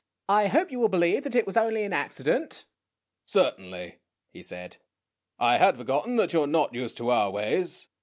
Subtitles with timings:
[0.29, 2.65] I hope you will believe that it was only an accident.""
[3.27, 3.99] Certainly,"
[4.33, 4.77] he said;
[5.37, 7.87] "I had forgotten that you are not used to our ways.